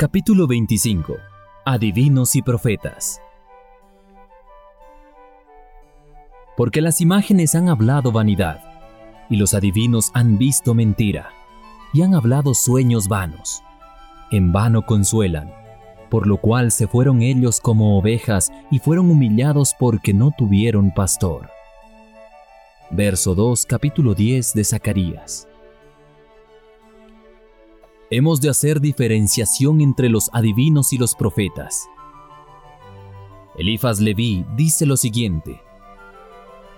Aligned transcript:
Capítulo 0.00 0.46
25. 0.46 1.16
Adivinos 1.64 2.36
y 2.36 2.42
profetas. 2.42 3.20
Porque 6.56 6.80
las 6.80 7.00
imágenes 7.00 7.56
han 7.56 7.68
hablado 7.68 8.12
vanidad, 8.12 8.60
y 9.28 9.38
los 9.38 9.54
adivinos 9.54 10.12
han 10.14 10.38
visto 10.38 10.72
mentira, 10.72 11.30
y 11.92 12.02
han 12.02 12.14
hablado 12.14 12.54
sueños 12.54 13.08
vanos. 13.08 13.64
En 14.30 14.52
vano 14.52 14.86
consuelan, 14.86 15.52
por 16.10 16.28
lo 16.28 16.36
cual 16.36 16.70
se 16.70 16.86
fueron 16.86 17.20
ellos 17.20 17.58
como 17.58 17.98
ovejas 17.98 18.52
y 18.70 18.78
fueron 18.78 19.10
humillados 19.10 19.74
porque 19.76 20.14
no 20.14 20.30
tuvieron 20.30 20.94
pastor. 20.94 21.50
Verso 22.92 23.34
2, 23.34 23.66
capítulo 23.66 24.14
10 24.14 24.54
de 24.54 24.62
Zacarías. 24.62 25.47
Hemos 28.10 28.40
de 28.40 28.48
hacer 28.48 28.80
diferenciación 28.80 29.82
entre 29.82 30.08
los 30.08 30.30
adivinos 30.32 30.94
y 30.94 30.98
los 30.98 31.14
profetas. 31.14 31.90
Elifas 33.58 34.00
Leví 34.00 34.46
dice 34.56 34.86
lo 34.86 34.96
siguiente. 34.96 35.60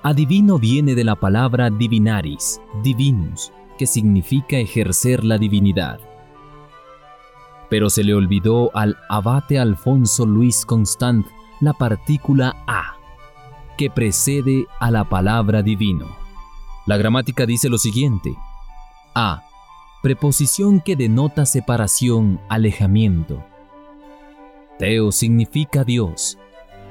Adivino 0.02 0.58
viene 0.58 0.96
de 0.96 1.04
la 1.04 1.14
palabra 1.14 1.70
divinaris, 1.70 2.60
divinus, 2.82 3.52
que 3.78 3.86
significa 3.86 4.56
ejercer 4.56 5.24
la 5.24 5.38
divinidad. 5.38 6.00
Pero 7.68 7.90
se 7.90 8.02
le 8.02 8.14
olvidó 8.14 8.74
al 8.74 8.96
abate 9.08 9.60
Alfonso 9.60 10.26
Luis 10.26 10.66
Constant 10.66 11.26
la 11.60 11.74
partícula 11.74 12.56
a, 12.66 12.96
que 13.78 13.88
precede 13.88 14.66
a 14.80 14.90
la 14.90 15.08
palabra 15.08 15.62
divino. 15.62 16.08
La 16.86 16.96
gramática 16.96 17.46
dice 17.46 17.68
lo 17.68 17.78
siguiente. 17.78 18.34
A 19.14 19.44
preposición 20.02 20.80
que 20.80 20.96
denota 20.96 21.44
separación, 21.44 22.40
alejamiento. 22.48 23.44
Teo 24.78 25.12
significa 25.12 25.84
Dios, 25.84 26.38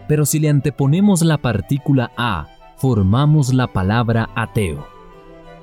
pero 0.07 0.25
si 0.25 0.39
le 0.39 0.49
anteponemos 0.49 1.23
la 1.23 1.39
partícula 1.39 2.11
a, 2.17 2.47
formamos 2.77 3.51
la 3.51 3.65
palabra 3.65 4.29
ateo, 4.35 4.85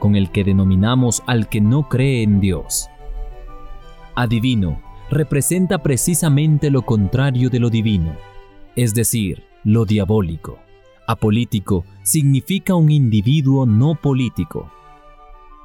con 0.00 0.16
el 0.16 0.30
que 0.30 0.42
denominamos 0.42 1.22
al 1.26 1.48
que 1.48 1.60
no 1.60 1.88
cree 1.88 2.24
en 2.24 2.40
Dios. 2.40 2.88
Adivino 4.16 4.80
representa 5.08 5.78
precisamente 5.78 6.68
lo 6.70 6.82
contrario 6.82 7.48
de 7.48 7.60
lo 7.60 7.70
divino, 7.70 8.12
es 8.74 8.92
decir, 8.92 9.44
lo 9.62 9.84
diabólico. 9.84 10.58
Apolítico 11.06 11.84
significa 12.02 12.74
un 12.74 12.90
individuo 12.90 13.66
no 13.66 13.94
político, 13.94 14.68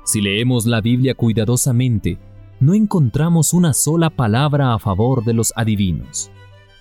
si 0.03 0.21
leemos 0.21 0.65
la 0.65 0.81
Biblia 0.81 1.15
cuidadosamente, 1.15 2.17
no 2.59 2.73
encontramos 2.73 3.53
una 3.53 3.73
sola 3.73 4.09
palabra 4.09 4.73
a 4.73 4.79
favor 4.79 5.23
de 5.23 5.33
los 5.33 5.53
adivinos. 5.55 6.31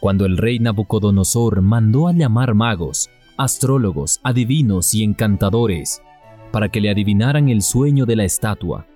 Cuando 0.00 0.27
el 0.27 0.36
rey 0.36 0.58
Nabucodonosor 0.58 1.60
mandó 1.60 2.08
a 2.08 2.12
llamar 2.12 2.54
magos, 2.54 3.10
astrólogos, 3.36 4.20
adivinos 4.22 4.94
y 4.94 5.02
encantadores 5.02 6.02
para 6.52 6.68
que 6.68 6.80
le 6.80 6.90
adivinaran 6.90 7.48
el 7.48 7.62
sueño 7.62 8.06
de 8.06 8.16
la 8.16 8.24
estatua, 8.24 8.86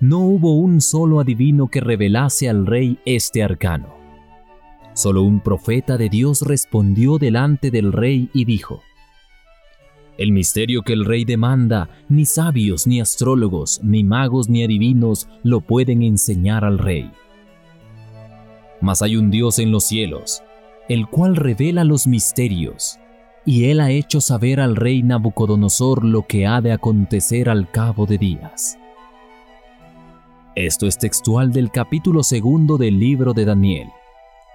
no 0.00 0.20
hubo 0.20 0.54
un 0.54 0.80
solo 0.80 1.20
adivino 1.20 1.68
que 1.68 1.80
revelase 1.80 2.48
al 2.48 2.66
rey 2.66 2.98
este 3.04 3.42
arcano. 3.42 3.94
Solo 4.94 5.22
un 5.22 5.40
profeta 5.40 5.96
de 5.96 6.08
Dios 6.08 6.42
respondió 6.42 7.18
delante 7.18 7.70
del 7.70 7.92
rey 7.92 8.30
y 8.34 8.44
dijo, 8.44 8.82
el 10.18 10.32
misterio 10.32 10.82
que 10.82 10.92
el 10.92 11.04
rey 11.04 11.24
demanda, 11.24 11.88
ni 12.08 12.26
sabios, 12.26 12.88
ni 12.88 13.00
astrólogos, 13.00 13.80
ni 13.84 14.02
magos, 14.02 14.48
ni 14.48 14.64
adivinos 14.64 15.28
lo 15.44 15.60
pueden 15.60 16.02
enseñar 16.02 16.64
al 16.64 16.78
rey. 16.78 17.10
Mas 18.80 19.00
hay 19.00 19.16
un 19.16 19.30
Dios 19.30 19.60
en 19.60 19.70
los 19.70 19.84
cielos, 19.84 20.42
el 20.88 21.06
cual 21.06 21.36
revela 21.36 21.84
los 21.84 22.08
misterios, 22.08 22.98
y 23.46 23.66
él 23.66 23.80
ha 23.80 23.92
hecho 23.92 24.20
saber 24.20 24.60
al 24.60 24.74
rey 24.74 25.04
Nabucodonosor 25.04 26.04
lo 26.04 26.26
que 26.26 26.46
ha 26.46 26.60
de 26.60 26.72
acontecer 26.72 27.48
al 27.48 27.70
cabo 27.70 28.04
de 28.04 28.18
días. 28.18 28.76
Esto 30.56 30.88
es 30.88 30.98
textual 30.98 31.52
del 31.52 31.70
capítulo 31.70 32.24
segundo 32.24 32.76
del 32.76 32.98
libro 32.98 33.34
de 33.34 33.44
Daniel, 33.44 33.88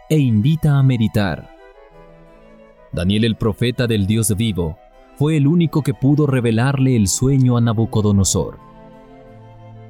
e 0.10 0.18
invita 0.18 0.78
a 0.78 0.84
meditar. 0.84 1.50
Daniel 2.92 3.24
el 3.24 3.38
profeta 3.38 3.88
del 3.88 4.06
Dios 4.06 4.36
vivo, 4.36 4.78
fue 5.16 5.38
el 5.38 5.47
único 5.47 5.81
que 5.81 5.94
pudo 5.94 6.25
revelarle 6.25 6.96
el 6.96 7.07
sueño 7.07 7.57
a 7.57 7.62
Nabucodonosor. 7.62 8.57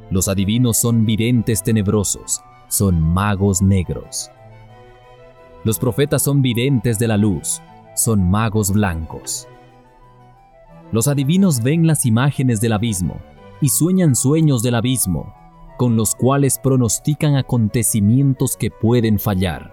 Los 0.10 0.28
adivinos 0.28 0.78
son 0.78 1.06
videntes 1.06 1.64
tenebrosos, 1.64 2.42
son 2.68 3.02
magos 3.02 3.62
negros. 3.62 4.30
Los 5.64 5.80
profetas 5.80 6.22
son 6.24 6.42
videntes 6.42 7.00
de 7.00 7.08
la 7.08 7.18
luz, 7.18 7.62
son 7.96 8.30
magos 8.30 8.72
blancos. 8.72 9.48
Los 10.92 11.08
adivinos 11.08 11.64
ven 11.64 11.88
las 11.88 12.06
imágenes 12.06 12.60
del 12.60 12.74
abismo 12.74 13.18
y 13.62 13.70
sueñan 13.70 14.16
sueños 14.16 14.62
del 14.62 14.76
abismo, 14.76 15.34
con 15.78 15.96
los 15.96 16.16
cuales 16.16 16.60
pronostican 16.60 17.36
acontecimientos 17.36 18.58
que 18.58 18.70
pueden 18.70 19.18
fallar 19.20 19.73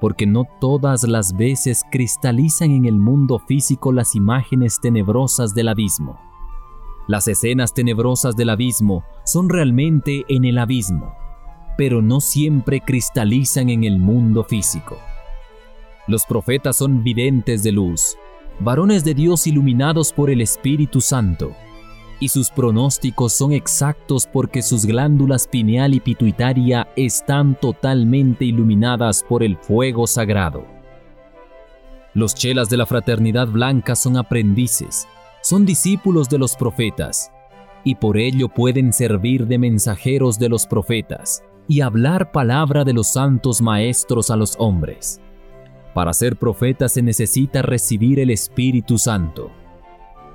porque 0.00 0.26
no 0.26 0.44
todas 0.60 1.04
las 1.04 1.36
veces 1.36 1.82
cristalizan 1.90 2.70
en 2.70 2.84
el 2.84 2.94
mundo 2.94 3.38
físico 3.38 3.92
las 3.92 4.14
imágenes 4.14 4.80
tenebrosas 4.80 5.54
del 5.54 5.68
abismo. 5.68 6.18
Las 7.08 7.26
escenas 7.26 7.72
tenebrosas 7.72 8.36
del 8.36 8.50
abismo 8.50 9.04
son 9.24 9.48
realmente 9.48 10.24
en 10.28 10.44
el 10.44 10.58
abismo, 10.58 11.14
pero 11.76 12.02
no 12.02 12.20
siempre 12.20 12.80
cristalizan 12.80 13.70
en 13.70 13.84
el 13.84 13.98
mundo 13.98 14.44
físico. 14.44 14.98
Los 16.06 16.26
profetas 16.26 16.76
son 16.76 17.02
videntes 17.02 17.62
de 17.62 17.72
luz, 17.72 18.16
varones 18.60 19.04
de 19.04 19.14
Dios 19.14 19.46
iluminados 19.46 20.12
por 20.12 20.30
el 20.30 20.40
Espíritu 20.40 21.00
Santo, 21.00 21.52
y 22.20 22.28
sus 22.28 22.50
pronósticos 22.50 23.32
son 23.32 23.52
exactos 23.52 24.28
porque 24.30 24.62
sus 24.62 24.84
glándulas 24.84 25.46
pineal 25.46 25.94
y 25.94 26.00
pituitaria 26.00 26.88
están 26.96 27.54
totalmente 27.54 28.44
iluminadas 28.44 29.22
por 29.22 29.42
el 29.42 29.56
fuego 29.56 30.06
sagrado. 30.06 30.64
Los 32.14 32.34
chelas 32.34 32.68
de 32.68 32.76
la 32.76 32.86
fraternidad 32.86 33.48
blanca 33.48 33.94
son 33.94 34.16
aprendices, 34.16 35.06
son 35.42 35.64
discípulos 35.64 36.28
de 36.28 36.38
los 36.38 36.56
profetas, 36.56 37.30
y 37.84 37.94
por 37.94 38.18
ello 38.18 38.48
pueden 38.48 38.92
servir 38.92 39.46
de 39.46 39.58
mensajeros 39.58 40.38
de 40.38 40.48
los 40.48 40.66
profetas 40.66 41.42
y 41.68 41.80
hablar 41.82 42.32
palabra 42.32 42.84
de 42.84 42.92
los 42.92 43.08
santos 43.08 43.60
maestros 43.60 44.30
a 44.30 44.36
los 44.36 44.56
hombres. 44.58 45.20
Para 45.94 46.12
ser 46.12 46.36
profeta 46.36 46.88
se 46.88 47.02
necesita 47.02 47.62
recibir 47.62 48.20
el 48.20 48.30
Espíritu 48.30 48.98
Santo. 48.98 49.50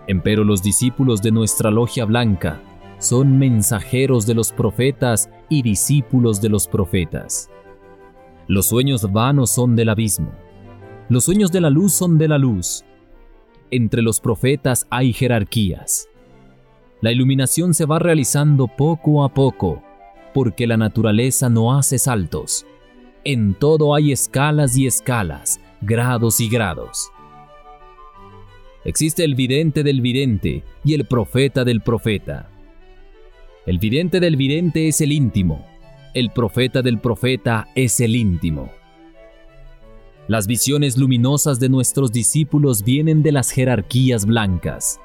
Empero 0.07 0.43
los 0.43 0.61
discípulos 0.61 1.21
de 1.21 1.31
nuestra 1.31 1.71
logia 1.71 2.05
blanca 2.05 2.61
son 2.99 3.37
mensajeros 3.37 4.25
de 4.25 4.33
los 4.33 4.51
profetas 4.51 5.29
y 5.49 5.61
discípulos 5.61 6.41
de 6.41 6.49
los 6.49 6.67
profetas. 6.67 7.49
Los 8.47 8.67
sueños 8.67 9.09
vanos 9.11 9.51
son 9.51 9.75
del 9.75 9.89
abismo. 9.89 10.31
Los 11.09 11.25
sueños 11.25 11.51
de 11.51 11.61
la 11.61 11.69
luz 11.69 11.93
son 11.93 12.17
de 12.17 12.27
la 12.27 12.37
luz. 12.37 12.83
Entre 13.71 14.01
los 14.01 14.19
profetas 14.19 14.85
hay 14.89 15.13
jerarquías. 15.13 16.09
La 17.01 17.11
iluminación 17.11 17.73
se 17.73 17.85
va 17.85 17.99
realizando 17.99 18.67
poco 18.67 19.23
a 19.23 19.33
poco, 19.33 19.81
porque 20.33 20.67
la 20.67 20.77
naturaleza 20.77 21.49
no 21.49 21.77
hace 21.77 21.97
saltos. 21.97 22.65
En 23.23 23.53
todo 23.53 23.95
hay 23.95 24.11
escalas 24.11 24.77
y 24.77 24.85
escalas, 24.85 25.61
grados 25.81 26.41
y 26.41 26.49
grados. 26.49 27.12
Existe 28.85 29.23
el 29.23 29.35
vidente 29.35 29.81
del 29.81 30.01
vidente 30.01 30.63
y 30.83 30.94
el 30.94 31.05
profeta 31.05 31.63
del 31.63 31.81
profeta. 31.81 32.49
El 33.65 33.80
vidente 33.80 34.19
del 34.19 34.35
vidente 34.35 34.89
es 34.89 35.00
el 35.00 35.13
íntimo, 35.13 35.65
el 36.13 36.31
profeta 36.31 36.81
del 36.81 37.00
profeta 37.00 37.69
es 37.75 38.01
el 38.01 38.13
íntimo. 38.15 38.69
Las 40.27 40.47
visiones 40.47 40.97
luminosas 40.97 41.62
de 41.62 41.69
nuestros 41.69 42.12
discípulos 42.12 42.83
vienen 42.83 43.24
de 43.24 43.31
las 43.31 43.51
jerarquías 43.51 44.25
blancas. 44.25 45.00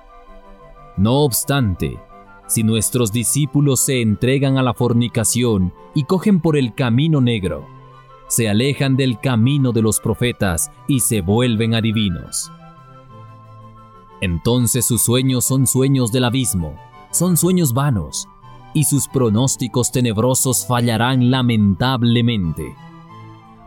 No 0.96 1.20
obstante, 1.20 1.98
si 2.48 2.64
nuestros 2.64 3.12
discípulos 3.12 3.78
se 3.78 4.00
entregan 4.00 4.58
a 4.58 4.62
la 4.64 4.74
fornicación 4.74 5.72
y 5.94 6.02
cogen 6.02 6.40
por 6.40 6.56
el 6.56 6.74
camino 6.74 7.20
negro, 7.20 7.66
se 8.26 8.48
alejan 8.48 8.96
del 8.96 9.20
camino 9.20 9.70
de 9.70 9.82
los 9.82 10.00
profetas 10.00 10.70
y 10.88 10.98
se 11.00 11.20
vuelven 11.20 11.74
adivinos. 11.74 12.50
Entonces 14.20 14.86
sus 14.86 15.02
sueños 15.02 15.44
son 15.44 15.66
sueños 15.66 16.10
del 16.10 16.24
abismo, 16.24 16.74
son 17.10 17.36
sueños 17.36 17.72
vanos, 17.72 18.28
y 18.74 18.84
sus 18.84 19.08
pronósticos 19.08 19.92
tenebrosos 19.92 20.66
fallarán 20.66 21.30
lamentablemente, 21.30 22.74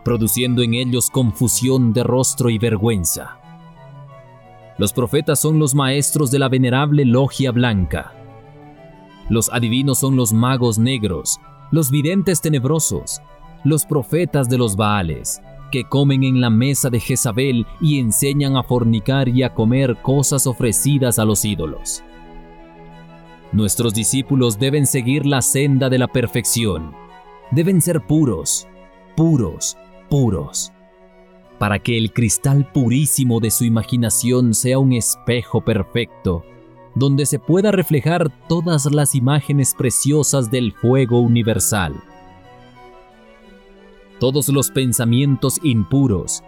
produciendo 0.04 0.62
en 0.62 0.74
ellos 0.74 1.10
confusión 1.10 1.94
de 1.94 2.04
rostro 2.04 2.50
y 2.50 2.58
vergüenza. 2.58 3.38
Los 4.78 4.94
profetas 4.94 5.40
son 5.40 5.60
los 5.60 5.76
maestros 5.76 6.32
de 6.32 6.40
la 6.40 6.50
venerable 6.50 7.06
logia 7.06 7.52
blanca. 7.52 8.14
Los 9.30 9.50
adivinos 9.52 10.00
son 10.00 10.16
los 10.16 10.34
magos 10.34 10.78
negros, 10.78 11.40
los 11.72 11.92
videntes 11.92 12.42
tenebrosos, 12.42 13.22
los 13.64 13.86
profetas 13.86 14.50
de 14.50 14.58
los 14.58 14.76
Baales, 14.76 15.42
que 15.72 15.86
comen 15.86 16.24
en 16.24 16.42
la 16.42 16.50
mesa 16.50 16.90
de 16.90 17.00
Jezabel 17.00 17.66
y 17.80 18.00
enseñan 18.00 18.58
a 18.58 18.64
fornicar 18.64 19.30
y 19.30 19.44
a 19.44 19.54
comer 19.54 19.98
cosas 20.02 20.46
ofrecidas 20.46 21.18
a 21.18 21.26
los 21.26 21.44
ídolos. 21.46 22.04
Nuestros 23.52 23.94
discípulos 23.94 24.60
deben 24.60 24.86
seguir 24.86 25.26
la 25.26 25.42
senda 25.42 25.90
de 25.90 25.98
la 25.98 26.08
perfección. 26.08 26.94
Deben 27.52 27.82
ser 27.82 28.02
puros, 28.06 28.68
puros, 29.16 29.78
puros, 30.10 30.72
para 31.58 31.80
que 31.80 31.98
el 31.98 32.14
cristal 32.14 32.72
purísimo 32.72 33.40
de 33.40 33.52
su 33.52 33.66
imaginación 33.66 34.54
sea 34.54 34.80
un 34.80 34.94
espejo 34.94 35.62
perfecto, 35.62 36.46
donde 36.96 37.26
se 37.26 37.40
pueda 37.40 37.72
reflejar 37.72 38.30
todas 38.48 38.86
las 38.92 39.16
imágenes 39.16 39.74
preciosas 39.78 40.52
del 40.52 40.74
fuego 40.74 41.20
universal 41.20 42.02
todos 44.22 44.50
los 44.50 44.70
pensamientos 44.70 45.60
impuros, 45.64 46.44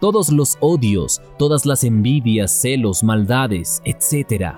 todos 0.00 0.32
los 0.32 0.56
odios, 0.60 1.20
todas 1.38 1.66
las 1.66 1.84
envidias, 1.84 2.50
celos, 2.50 3.04
maldades, 3.04 3.82
etc., 3.84 4.54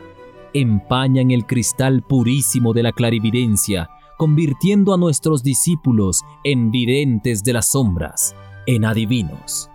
empañan 0.55 1.33
el 1.33 1.47
cristal 1.47 2.03
purísimo 2.03 2.73
de 2.73 2.85
la 2.85 2.93
clarividencia, 2.93 3.91
convirtiendo 4.17 4.95
a 4.95 4.99
nuestros 4.99 5.43
discípulos 5.43 6.23
en 6.45 6.71
videntes 6.71 7.43
de 7.43 7.55
las 7.55 7.73
sombras, 7.73 8.37
en 8.67 8.85
adivinos. 8.85 9.70